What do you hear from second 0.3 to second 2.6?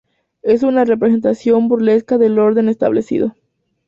Es una representación burlesca del